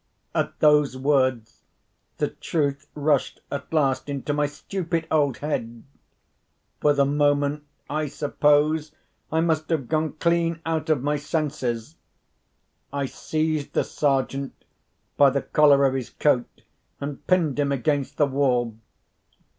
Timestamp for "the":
2.17-2.29, 6.91-7.05, 13.73-13.83, 15.29-15.43, 18.17-18.25